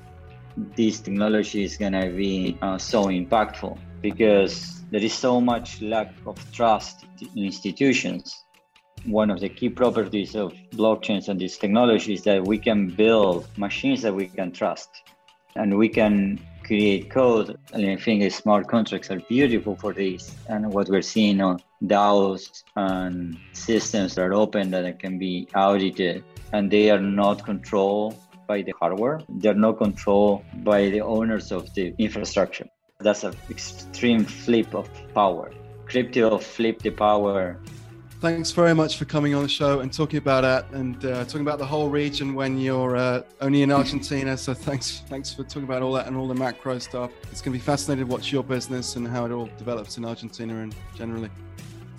this 0.75 0.99
technology 0.99 1.63
is 1.63 1.77
gonna 1.77 2.09
be 2.09 2.57
uh, 2.61 2.77
so 2.77 3.05
impactful 3.05 3.77
because 4.01 4.83
there 4.91 5.01
is 5.03 5.13
so 5.13 5.39
much 5.41 5.81
lack 5.81 6.13
of 6.25 6.35
trust 6.51 7.05
in 7.21 7.45
institutions. 7.45 8.43
One 9.07 9.31
of 9.31 9.39
the 9.39 9.47
key 9.47 9.69
properties 9.69 10.35
of 10.35 10.53
blockchains 10.73 11.29
and 11.29 11.39
this 11.39 11.57
technology 11.57 12.13
is 12.13 12.23
that 12.23 12.45
we 12.45 12.57
can 12.57 12.89
build 12.89 13.47
machines 13.57 14.01
that 14.01 14.13
we 14.13 14.27
can 14.27 14.51
trust 14.51 14.89
and 15.55 15.77
we 15.77 15.87
can 15.87 16.39
create 16.63 17.09
code. 17.09 17.57
And 17.71 17.85
I 17.89 17.95
think 17.95 18.29
smart 18.33 18.67
contracts 18.67 19.09
are 19.09 19.21
beautiful 19.29 19.77
for 19.77 19.93
this. 19.93 20.35
And 20.49 20.73
what 20.73 20.89
we're 20.89 21.01
seeing 21.01 21.39
on 21.39 21.61
DAOs 21.85 22.63
and 22.75 23.37
systems 23.53 24.15
that 24.15 24.23
are 24.23 24.33
open 24.33 24.71
that 24.71 24.99
can 24.99 25.17
be 25.17 25.47
audited 25.55 26.25
and 26.51 26.69
they 26.69 26.91
are 26.91 26.99
not 26.99 27.45
controlled 27.45 28.17
by 28.45 28.61
the 28.61 28.73
hardware. 28.77 29.21
They're 29.29 29.53
not 29.53 29.77
controlled 29.77 30.43
by 30.65 30.89
the 30.89 30.99
owners 30.99 31.53
of 31.53 31.73
the 31.75 31.93
infrastructure. 31.97 32.67
That's 32.99 33.23
an 33.23 33.35
extreme 33.49 34.25
flip 34.25 34.75
of 34.75 34.89
power. 35.13 35.53
Crypto 35.85 36.37
flip 36.39 36.81
the 36.81 36.89
power. 36.89 37.57
Thanks 38.19 38.49
very 38.49 38.73
much 38.73 38.97
for 38.97 39.05
coming 39.05 39.35
on 39.35 39.43
the 39.43 39.49
show 39.49 39.81
and 39.81 39.93
talking 39.93 40.17
about 40.17 40.41
that 40.41 40.71
and 40.71 41.05
uh, 41.05 41.23
talking 41.25 41.41
about 41.41 41.59
the 41.59 41.65
whole 41.65 41.87
region 41.87 42.33
when 42.33 42.59
you're 42.59 42.95
uh, 42.95 43.21
only 43.41 43.61
in 43.61 43.71
Argentina. 43.71 44.35
So 44.35 44.55
thanks, 44.55 45.03
thanks 45.07 45.31
for 45.31 45.43
talking 45.43 45.65
about 45.65 45.83
all 45.83 45.93
that 45.93 46.07
and 46.07 46.17
all 46.17 46.27
the 46.27 46.33
macro 46.33 46.79
stuff. 46.79 47.11
It's 47.31 47.41
going 47.41 47.53
to 47.53 47.59
be 47.59 47.63
fascinating 47.63 48.07
to 48.07 48.11
watch 48.11 48.31
your 48.31 48.43
business 48.43 48.95
and 48.95 49.07
how 49.07 49.25
it 49.25 49.31
all 49.31 49.47
develops 49.59 49.97
in 49.99 50.05
Argentina 50.05 50.55
and 50.61 50.73
generally. 50.95 51.29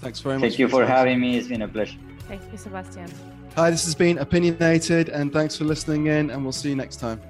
Thanks 0.00 0.18
very 0.18 0.38
much. 0.38 0.42
Thank 0.50 0.58
you 0.58 0.68
for 0.68 0.84
having 0.84 1.20
me. 1.20 1.38
It's 1.38 1.46
been 1.46 1.62
a 1.62 1.68
pleasure. 1.68 1.98
Thank 2.26 2.42
you, 2.50 2.58
Sebastian. 2.58 3.08
Hi, 3.54 3.70
this 3.70 3.84
has 3.84 3.94
been 3.94 4.18
Opinionated, 4.18 5.10
and 5.10 5.32
thanks 5.32 5.56
for 5.56 5.64
listening 5.64 6.06
in, 6.06 6.30
and 6.30 6.42
we'll 6.42 6.52
see 6.52 6.70
you 6.70 6.76
next 6.76 6.96
time. 6.96 7.20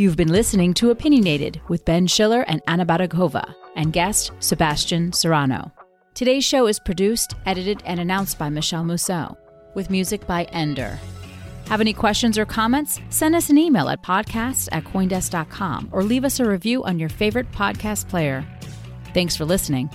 You've 0.00 0.16
been 0.16 0.32
listening 0.32 0.72
to 0.80 0.88
Opinionated 0.88 1.60
with 1.68 1.84
Ben 1.84 2.06
Schiller 2.06 2.42
and 2.48 2.62
Anna 2.66 2.86
Baydakova, 2.86 3.54
and 3.76 3.92
guest 3.92 4.32
Sebastian 4.38 5.12
Serrano. 5.12 5.72
Today's 6.14 6.42
show 6.42 6.68
is 6.68 6.80
produced, 6.80 7.34
edited, 7.44 7.82
and 7.84 8.00
announced 8.00 8.38
by 8.38 8.48
Michelle 8.48 8.82
Mousseau, 8.82 9.36
with 9.74 9.90
music 9.90 10.26
by 10.26 10.44
Ender. 10.54 10.98
Have 11.66 11.82
any 11.82 11.92
questions 11.92 12.38
or 12.38 12.46
comments? 12.46 12.98
Send 13.10 13.34
us 13.34 13.50
an 13.50 13.58
email 13.58 13.90
at 13.90 14.02
podcast 14.02 14.70
at 14.72 14.84
coindesk.com 14.84 15.90
or 15.92 16.02
leave 16.02 16.24
us 16.24 16.40
a 16.40 16.48
review 16.48 16.82
on 16.82 16.98
your 16.98 17.10
favorite 17.10 17.52
podcast 17.52 18.08
player. 18.08 18.42
Thanks 19.12 19.36
for 19.36 19.44
listening. 19.44 19.90